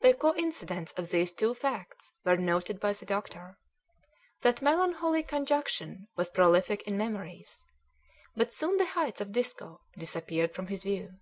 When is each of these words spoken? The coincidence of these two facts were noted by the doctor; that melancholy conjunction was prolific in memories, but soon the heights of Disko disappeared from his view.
The 0.00 0.14
coincidence 0.14 0.90
of 0.96 1.10
these 1.10 1.30
two 1.30 1.54
facts 1.54 2.12
were 2.24 2.36
noted 2.36 2.80
by 2.80 2.92
the 2.92 3.06
doctor; 3.06 3.56
that 4.40 4.60
melancholy 4.60 5.22
conjunction 5.22 6.08
was 6.16 6.28
prolific 6.28 6.82
in 6.88 6.98
memories, 6.98 7.64
but 8.34 8.52
soon 8.52 8.78
the 8.78 8.86
heights 8.86 9.20
of 9.20 9.30
Disko 9.30 9.82
disappeared 9.96 10.52
from 10.52 10.66
his 10.66 10.82
view. 10.82 11.14